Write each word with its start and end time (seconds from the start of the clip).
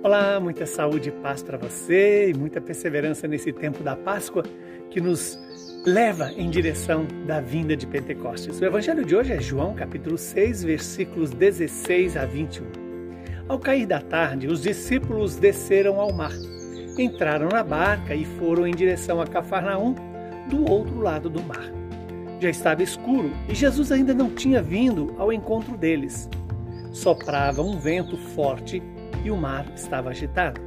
Olá, 0.00 0.38
muita 0.38 0.64
saúde 0.64 1.08
e 1.08 1.12
paz 1.12 1.42
para 1.42 1.58
você 1.58 2.30
e 2.30 2.34
muita 2.34 2.60
perseverança 2.60 3.26
nesse 3.26 3.52
tempo 3.52 3.82
da 3.82 3.96
Páscoa 3.96 4.44
que 4.90 5.00
nos 5.00 5.36
leva 5.84 6.30
em 6.34 6.48
direção 6.48 7.04
da 7.26 7.40
vinda 7.40 7.76
de 7.76 7.84
Pentecostes. 7.84 8.60
O 8.60 8.64
evangelho 8.64 9.04
de 9.04 9.16
hoje 9.16 9.32
é 9.32 9.40
João, 9.40 9.74
capítulo 9.74 10.16
6, 10.16 10.62
versículos 10.62 11.30
16 11.30 12.16
a 12.16 12.24
21. 12.24 12.66
Ao 13.48 13.58
cair 13.58 13.86
da 13.86 14.00
tarde, 14.00 14.46
os 14.46 14.62
discípulos 14.62 15.34
desceram 15.34 15.98
ao 15.98 16.12
mar, 16.12 16.32
entraram 16.96 17.48
na 17.48 17.64
barca 17.64 18.14
e 18.14 18.24
foram 18.24 18.68
em 18.68 18.74
direção 18.76 19.20
a 19.20 19.26
Cafarnaum, 19.26 19.96
do 20.48 20.70
outro 20.70 21.00
lado 21.00 21.28
do 21.28 21.42
mar. 21.42 21.72
Já 22.38 22.48
estava 22.48 22.84
escuro 22.84 23.32
e 23.48 23.54
Jesus 23.54 23.90
ainda 23.90 24.14
não 24.14 24.30
tinha 24.30 24.62
vindo 24.62 25.12
ao 25.18 25.32
encontro 25.32 25.76
deles. 25.76 26.30
Soprava 26.92 27.62
um 27.62 27.76
vento 27.80 28.16
forte 28.16 28.80
e 29.28 29.30
o 29.30 29.36
mar 29.36 29.66
estava 29.74 30.10
agitado. 30.10 30.60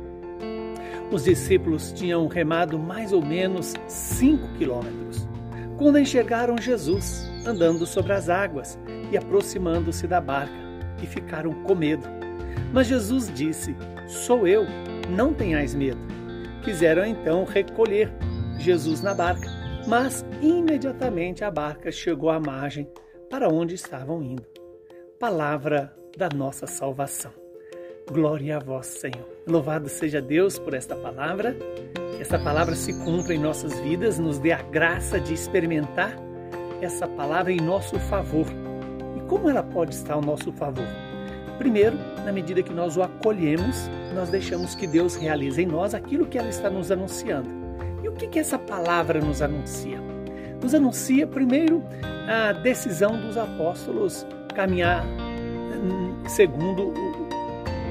Os 1.12 1.26
discípulos 1.26 1.92
tinham 1.92 2.28
remado 2.28 2.80
mais 2.80 3.12
ou 3.12 3.26
menos 3.26 3.74
cinco 3.88 4.48
quilômetros 4.58 5.28
quando 5.78 5.98
enxergaram 5.98 6.56
Jesus 6.58 7.30
andando 7.46 7.86
sobre 7.88 8.14
as 8.14 8.30
águas 8.30 8.80
e 9.12 9.18
aproximando-se 9.18 10.08
da 10.08 10.22
barca 10.22 10.54
e 11.02 11.08
ficaram 11.08 11.52
com 11.64 11.74
medo. 11.74 12.08
Mas 12.72 12.88
Jesus 12.88 13.32
disse: 13.34 13.76
Sou 14.08 14.48
eu, 14.48 14.66
não 15.10 15.34
tenhais 15.34 15.74
medo. 15.74 16.00
Quiseram 16.64 17.04
então 17.04 17.44
recolher 17.44 18.14
Jesus 18.60 19.02
na 19.02 19.16
barca, 19.16 19.50
mas 19.88 20.24
imediatamente 20.40 21.44
a 21.44 21.50
barca 21.50 21.92
chegou 21.92 22.30
à 22.30 22.40
margem 22.40 22.88
para 23.28 23.50
onde 23.50 23.74
estavam 23.74 24.22
indo. 24.22 24.46
Palavra 25.20 25.92
da 26.16 26.30
nossa 26.30 26.68
salvação. 26.68 27.41
Glória 28.12 28.58
a 28.58 28.60
vós, 28.60 28.88
Senhor. 28.88 29.26
Louvado 29.48 29.88
seja 29.88 30.22
Deus 30.22 30.60
por 30.60 30.74
esta 30.74 30.94
palavra. 30.98 31.56
Que 32.18 32.22
esta 32.22 32.38
palavra 32.38 32.76
se 32.76 32.94
cumpra 33.06 33.34
em 33.34 33.40
nossas 33.40 33.80
vidas, 33.80 34.20
nos 34.20 34.38
dê 34.38 34.52
a 34.52 34.62
graça 34.62 35.18
de 35.18 35.34
experimentar 35.34 36.14
essa 36.82 37.08
palavra 37.08 37.54
em 37.54 37.62
nosso 37.62 37.98
favor. 38.02 38.46
E 39.16 39.22
como 39.30 39.50
ela 39.50 39.64
pode 39.64 39.96
estar 39.96 40.16
ao 40.16 40.22
nosso 40.22 40.52
favor? 40.52 40.86
Primeiro, 41.58 41.98
na 42.26 42.34
medida 42.34 42.62
que 42.62 42.74
nós 42.74 42.98
o 42.98 43.02
acolhemos, 43.02 43.90
nós 44.14 44.30
deixamos 44.30 44.76
que 44.76 44.88
Deus 44.88 45.16
realize 45.16 45.62
em 45.62 45.66
nós 45.66 45.94
aquilo 45.94 46.26
que 46.26 46.38
ela 46.38 46.50
está 46.50 46.70
nos 46.70 46.92
anunciando. 46.92 47.50
E 48.04 48.10
o 48.10 48.12
que, 48.12 48.28
que 48.28 48.40
essa 48.40 48.60
palavra 48.60 49.22
nos 49.22 49.42
anuncia? 49.42 50.02
Nos 50.62 50.76
anuncia, 50.76 51.26
primeiro, 51.26 51.82
a 52.28 52.52
decisão 52.52 53.22
dos 53.22 53.38
apóstolos 53.38 54.28
caminhar 54.54 55.06
hum, 55.06 56.28
segundo 56.28 57.21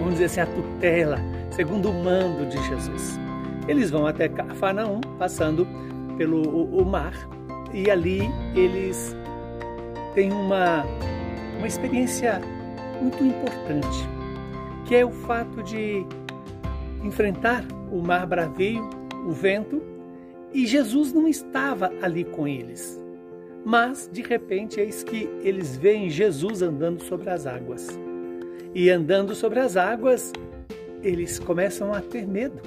vamos 0.01 0.15
dizer 0.15 0.25
assim, 0.25 0.41
a 0.41 0.47
tutela, 0.47 1.19
segundo 1.51 1.91
o 1.91 1.95
mando 1.95 2.47
de 2.47 2.61
Jesus. 2.67 3.21
Eles 3.69 3.91
vão 3.91 4.07
até 4.07 4.29
Cafarnaum, 4.29 5.01
passando 5.19 5.67
pelo 6.17 6.43
o, 6.49 6.79
o 6.83 6.85
mar, 6.85 7.15
e 7.73 7.91
ali 7.91 8.23
eles 8.57 9.15
têm 10.15 10.33
uma, 10.33 10.85
uma 11.59 11.67
experiência 11.67 12.41
muito 13.01 13.23
importante, 13.23 14.09
que 14.87 14.97
é 14.97 15.05
o 15.05 15.11
fato 15.11 15.63
de 15.63 16.05
enfrentar 17.05 17.65
o 17.93 18.01
mar 18.01 18.27
bravio, 18.27 18.89
o 19.27 19.31
vento, 19.31 19.83
e 20.53 20.67
Jesus 20.67 21.13
não 21.13 21.29
estava 21.29 21.93
ali 22.03 22.25
com 22.25 22.49
eles. 22.49 23.01
Mas, 23.65 24.09
de 24.11 24.23
repente, 24.23 24.81
eis 24.81 25.03
que 25.05 25.29
eles 25.43 25.77
veem 25.77 26.09
Jesus 26.09 26.63
andando 26.63 27.03
sobre 27.03 27.29
as 27.29 27.47
águas. 27.47 27.89
E 28.75 28.91
andando 28.91 29.35
sobre 29.35 29.59
as 29.59 29.77
águas, 29.77 30.33
eles 31.03 31.39
começam 31.39 31.93
a 31.93 32.01
ter 32.01 32.27
medo, 32.27 32.61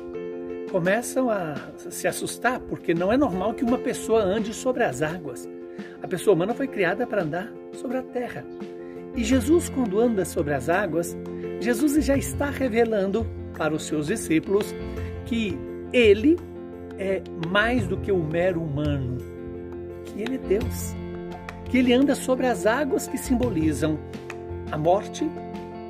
começam 0.71 1.29
a 1.29 1.55
se 1.77 2.07
assustar, 2.07 2.59
porque 2.59 2.93
não 2.93 3.11
é 3.11 3.17
normal 3.17 3.53
que 3.53 3.63
uma 3.63 3.77
pessoa 3.77 4.21
ande 4.21 4.53
sobre 4.53 4.83
as 4.83 5.01
águas. 5.01 5.47
A 6.01 6.07
pessoa 6.07 6.35
humana 6.35 6.53
foi 6.53 6.67
criada 6.67 7.07
para 7.07 7.23
andar 7.23 7.51
sobre 7.73 7.97
a 7.97 8.03
terra. 8.03 8.45
E 9.15 9.23
Jesus, 9.23 9.69
quando 9.69 9.99
anda 9.99 10.25
sobre 10.25 10.53
as 10.53 10.69
águas, 10.69 11.15
Jesus 11.59 12.03
já 12.03 12.17
está 12.17 12.49
revelando 12.49 13.25
para 13.57 13.73
os 13.73 13.85
seus 13.85 14.07
discípulos 14.07 14.73
que 15.25 15.57
ele 15.93 16.37
é 16.97 17.21
mais 17.49 17.87
do 17.87 17.97
que 17.97 18.11
o 18.11 18.17
mero 18.17 18.61
humano, 18.61 19.17
que 20.05 20.21
ele 20.21 20.35
é 20.35 20.37
Deus, 20.39 20.95
que 21.69 21.77
ele 21.77 21.93
anda 21.93 22.15
sobre 22.15 22.47
as 22.47 22.65
águas 22.65 23.07
que 23.07 23.17
simbolizam 23.17 23.99
a 24.71 24.77
morte, 24.77 25.29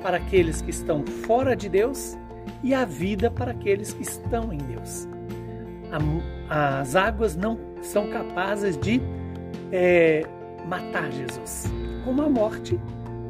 para 0.04 0.18
aqueles 0.18 0.60
que 0.60 0.68
estão 0.68 1.02
fora 1.26 1.56
de 1.56 1.66
Deus 1.66 2.14
e 2.62 2.74
a 2.74 2.84
vida 2.84 3.30
para 3.30 3.52
aqueles 3.52 3.94
que 3.94 4.02
estão 4.02 4.52
em 4.52 4.58
Deus. 4.58 5.08
As 6.50 6.94
águas 6.94 7.34
não 7.34 7.58
são 7.80 8.10
capazes 8.10 8.76
de 8.76 9.00
é, 9.72 10.22
matar 10.68 11.10
Jesus, 11.10 11.64
como 12.04 12.20
a 12.20 12.28
morte 12.28 12.78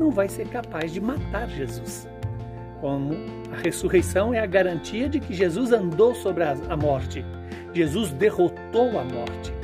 não 0.01 0.11
vai 0.11 0.29
ser 0.29 0.49
capaz 0.49 0.93
de 0.93 1.01
matar 1.01 1.49
Jesus. 1.49 2.09
Como 2.81 3.15
a 3.53 3.57
ressurreição 3.63 4.35
é 4.35 4.41
a 4.41 4.47
garantia 4.47 5.09
de 5.09 5.21
que 5.21 5.33
Jesus 5.33 5.71
andou 5.71 6.13
sobre 6.13 6.43
a 6.43 6.77
morte, 6.77 7.25
Jesus 7.73 8.11
derrotou 8.11 8.99
a 8.99 9.05
morte. 9.05 9.55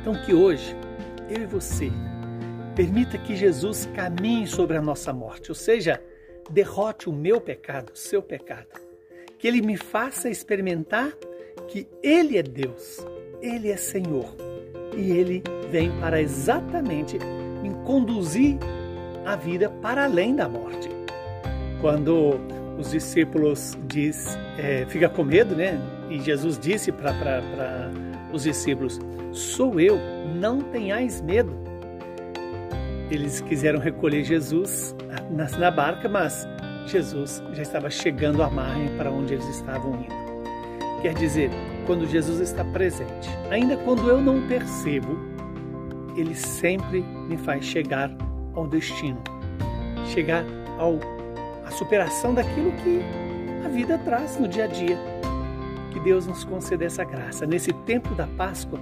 Então, 0.00 0.14
que 0.24 0.32
hoje, 0.32 0.74
eu 1.28 1.42
e 1.42 1.46
você, 1.46 1.92
Permita 2.80 3.18
que 3.18 3.36
Jesus 3.36 3.86
caminhe 3.94 4.46
sobre 4.46 4.74
a 4.74 4.80
nossa 4.80 5.12
morte, 5.12 5.50
ou 5.50 5.54
seja, 5.54 6.02
derrote 6.50 7.10
o 7.10 7.12
meu 7.12 7.38
pecado, 7.38 7.92
o 7.92 7.98
seu 7.98 8.22
pecado. 8.22 8.68
Que 9.38 9.46
Ele 9.46 9.60
me 9.60 9.76
faça 9.76 10.30
experimentar 10.30 11.12
que 11.68 11.86
Ele 12.02 12.38
é 12.38 12.42
Deus, 12.42 13.06
Ele 13.42 13.68
é 13.68 13.76
Senhor 13.76 14.34
e 14.96 15.10
Ele 15.10 15.42
vem 15.70 15.92
para 16.00 16.22
exatamente 16.22 17.18
me 17.62 17.68
conduzir 17.84 18.56
a 19.26 19.36
vida 19.36 19.68
para 19.68 20.04
além 20.04 20.34
da 20.34 20.48
morte. 20.48 20.88
Quando 21.82 22.40
os 22.78 22.92
discípulos 22.92 23.76
diz, 23.88 24.38
é, 24.56 24.86
fica 24.86 25.10
com 25.10 25.22
medo, 25.22 25.54
né? 25.54 25.78
E 26.08 26.18
Jesus 26.18 26.58
disse 26.58 26.90
para 26.90 27.42
os 28.32 28.44
discípulos: 28.44 28.98
Sou 29.32 29.78
eu, 29.78 29.98
não 30.34 30.62
tenhais 30.62 31.20
medo. 31.20 31.69
Eles 33.10 33.40
quiseram 33.40 33.78
recolher 33.78 34.24
Jesus 34.24 34.94
na, 35.30 35.48
na 35.58 35.70
barca, 35.70 36.08
mas 36.08 36.46
Jesus 36.86 37.42
já 37.52 37.62
estava 37.62 37.90
chegando 37.90 38.42
à 38.42 38.48
margem 38.48 38.88
para 38.96 39.10
onde 39.10 39.34
eles 39.34 39.48
estavam 39.48 39.94
indo. 39.94 41.00
Quer 41.02 41.14
dizer, 41.14 41.50
quando 41.86 42.06
Jesus 42.06 42.40
está 42.40 42.64
presente, 42.64 43.28
ainda 43.50 43.76
quando 43.78 44.08
eu 44.08 44.20
não 44.20 44.46
percebo, 44.46 45.18
ele 46.16 46.34
sempre 46.34 47.00
me 47.02 47.36
faz 47.38 47.64
chegar 47.64 48.10
ao 48.54 48.66
destino, 48.66 49.22
chegar 50.12 50.44
ao 50.78 50.98
superação 51.80 52.34
daquilo 52.34 52.72
que 52.72 53.00
a 53.64 53.68
vida 53.68 53.96
traz 53.98 54.38
no 54.38 54.46
dia 54.46 54.64
a 54.64 54.66
dia. 54.66 54.98
Que 55.90 55.98
Deus 56.00 56.26
nos 56.26 56.44
conceda 56.44 56.84
essa 56.84 57.04
graça. 57.04 57.46
Nesse 57.46 57.72
tempo 57.72 58.14
da 58.14 58.26
Páscoa, 58.26 58.78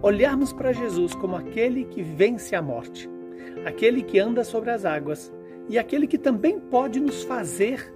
olharmos 0.00 0.50
para 0.52 0.72
Jesus 0.72 1.14
como 1.14 1.36
aquele 1.36 1.84
que 1.84 2.02
vence 2.02 2.56
a 2.56 2.62
morte 2.62 3.08
aquele 3.64 4.02
que 4.02 4.18
anda 4.18 4.44
sobre 4.44 4.70
as 4.70 4.84
águas 4.84 5.32
e 5.68 5.78
aquele 5.78 6.06
que 6.06 6.18
também 6.18 6.58
pode 6.58 6.98
nos 7.00 7.22
fazer 7.22 7.92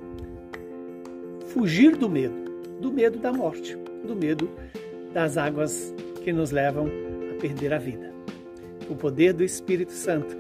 fugir 1.49 1.97
do 1.97 2.09
medo, 2.09 2.35
do 2.81 2.93
medo 2.93 3.19
da 3.19 3.33
morte, 3.33 3.77
do 4.05 4.15
medo 4.15 4.51
das 5.13 5.37
águas 5.37 5.95
que 6.23 6.33
nos 6.33 6.51
levam 6.51 6.89
a 7.31 7.41
perder 7.41 7.73
a 7.73 7.79
vida. 7.79 8.13
O 8.89 8.95
poder 8.95 9.33
do 9.33 9.45
Espírito 9.45 9.93
Santo 9.93 10.37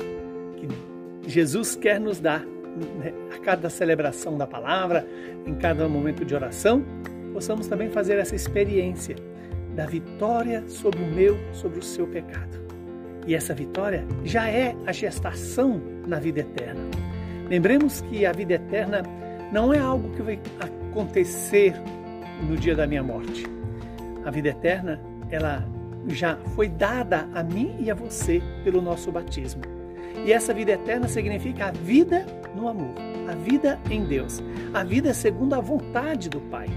que 0.56 1.30
Jesus 1.30 1.76
quer 1.76 2.00
nos 2.00 2.20
dar 2.20 2.44
né, 2.44 3.12
a 3.34 3.38
cada 3.38 3.70
celebração 3.70 4.36
da 4.36 4.46
palavra, 4.46 5.06
em 5.46 5.54
cada 5.54 5.88
momento 5.88 6.24
de 6.24 6.34
oração, 6.34 6.84
possamos 7.32 7.66
também 7.68 7.90
fazer 7.90 8.18
essa 8.18 8.34
experiência 8.34 9.16
da 9.74 9.86
vitória 9.86 10.64
sobre 10.68 11.02
o 11.02 11.06
meu, 11.06 11.36
sobre 11.52 11.78
o 11.78 11.82
seu 11.82 12.06
pecado. 12.06 12.63
E 13.26 13.34
essa 13.34 13.54
vitória 13.54 14.04
já 14.24 14.48
é 14.48 14.74
a 14.86 14.92
gestação 14.92 15.80
na 16.06 16.18
vida 16.18 16.40
eterna. 16.40 16.82
Lembremos 17.48 18.00
que 18.02 18.26
a 18.26 18.32
vida 18.32 18.54
eterna 18.54 19.02
não 19.52 19.72
é 19.72 19.78
algo 19.78 20.10
que 20.10 20.22
vai 20.22 20.38
acontecer 20.60 21.74
no 22.48 22.56
dia 22.56 22.74
da 22.74 22.86
minha 22.86 23.02
morte. 23.02 23.46
A 24.24 24.30
vida 24.30 24.48
eterna, 24.48 25.00
ela 25.30 25.66
já 26.08 26.36
foi 26.54 26.68
dada 26.68 27.28
a 27.34 27.42
mim 27.42 27.76
e 27.78 27.90
a 27.90 27.94
você 27.94 28.42
pelo 28.62 28.82
nosso 28.82 29.10
batismo. 29.10 29.62
E 30.24 30.32
essa 30.32 30.54
vida 30.54 30.72
eterna 30.72 31.08
significa 31.08 31.66
a 31.66 31.70
vida 31.70 32.24
no 32.54 32.68
amor, 32.68 32.94
a 33.28 33.34
vida 33.34 33.78
em 33.90 34.04
Deus, 34.04 34.42
a 34.72 34.84
vida 34.84 35.12
segundo 35.12 35.54
a 35.54 35.60
vontade 35.60 36.28
do 36.28 36.40
Pai. 36.40 36.68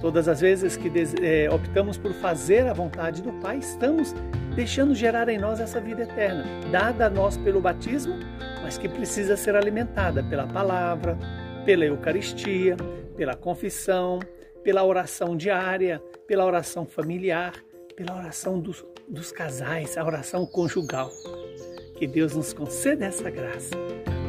Todas 0.00 0.28
as 0.28 0.40
vezes 0.40 0.76
que 0.76 0.90
é, 1.22 1.50
optamos 1.50 1.98
por 1.98 2.12
fazer 2.14 2.66
a 2.66 2.72
vontade 2.72 3.22
do 3.22 3.32
Pai, 3.34 3.58
estamos 3.58 4.14
deixando 4.56 4.94
gerar 4.94 5.28
em 5.28 5.38
nós 5.38 5.60
essa 5.60 5.78
vida 5.78 6.02
eterna, 6.02 6.42
dada 6.72 7.06
a 7.06 7.10
nós 7.10 7.36
pelo 7.36 7.60
batismo, 7.60 8.14
mas 8.62 8.78
que 8.78 8.88
precisa 8.88 9.36
ser 9.36 9.54
alimentada 9.54 10.24
pela 10.24 10.46
palavra, 10.46 11.16
pela 11.66 11.84
Eucaristia, 11.84 12.74
pela 13.14 13.34
confissão, 13.34 14.18
pela 14.64 14.82
oração 14.82 15.36
diária, 15.36 16.02
pela 16.26 16.46
oração 16.46 16.86
familiar, 16.86 17.52
pela 17.94 18.16
oração 18.16 18.58
dos, 18.58 18.82
dos 19.06 19.30
casais, 19.30 19.98
a 19.98 20.04
oração 20.04 20.46
conjugal. 20.46 21.10
Que 21.98 22.06
Deus 22.06 22.34
nos 22.34 22.54
conceda 22.54 23.04
essa 23.04 23.30
graça 23.30 23.76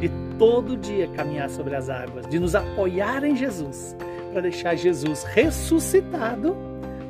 de 0.01 0.09
todo 0.37 0.75
dia 0.75 1.07
caminhar 1.15 1.49
sobre 1.49 1.73
as 1.73 1.89
águas, 1.89 2.27
de 2.27 2.37
nos 2.37 2.53
apoiar 2.53 3.23
em 3.23 3.35
Jesus, 3.35 3.95
para 4.33 4.41
deixar 4.41 4.75
Jesus 4.75 5.23
ressuscitado 5.23 6.66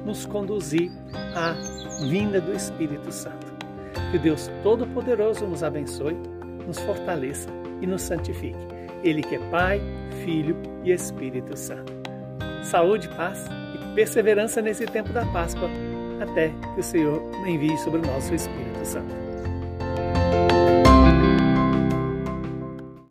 nos 0.07 0.25
conduzir 0.25 0.89
à 1.35 1.53
vinda 2.07 2.39
do 2.39 2.53
Espírito 2.53 3.11
Santo. 3.11 3.45
Que 4.09 4.17
Deus 4.17 4.49
Todo-Poderoso 4.63 5.45
nos 5.45 5.63
abençoe, 5.63 6.15
nos 6.65 6.79
fortaleça 6.79 7.49
e 7.81 7.85
nos 7.85 8.01
santifique. 8.01 8.57
Ele 9.03 9.21
que 9.21 9.35
é 9.35 9.49
Pai, 9.49 9.81
Filho 10.23 10.55
e 10.83 10.91
Espírito 10.91 11.57
Santo. 11.57 11.93
Saúde, 12.63 13.09
paz 13.09 13.45
e 13.75 13.95
perseverança 13.95 14.61
nesse 14.61 14.85
tempo 14.85 15.11
da 15.11 15.25
Páscoa, 15.25 15.69
até 16.21 16.49
que 16.73 16.79
o 16.79 16.83
Senhor 16.83 17.21
envie 17.45 17.77
sobre 17.79 18.01
nós 18.01 18.29
o 18.29 18.33
Espírito 18.35 18.85
Santo. 18.85 19.26